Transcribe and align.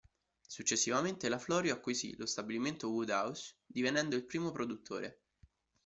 Successivamente 0.47 1.29
la 1.29 1.37
Florio 1.37 1.75
acquisì 1.75 2.15
lo 2.17 2.25
stabilimento 2.25 2.89
Woodhouse, 2.89 3.57
divenendo 3.67 4.15
il 4.15 4.25
primo 4.25 4.49
produttore. 4.51 5.25